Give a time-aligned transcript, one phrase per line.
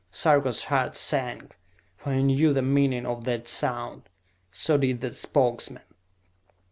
[0.09, 1.59] Sarka's heart sank,
[1.95, 4.09] for he knew the meaning of that sound.
[4.51, 5.83] So did the Spokesmen.